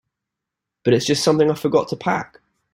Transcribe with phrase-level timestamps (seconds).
[0.83, 2.39] But it's just something I forgot to pack.